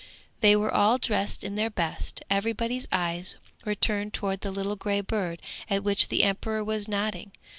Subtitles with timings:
[0.39, 5.01] They were all dressed in their best; everybody's eyes were turned towards the little grey
[5.01, 7.33] bird at which the emperor was nodding.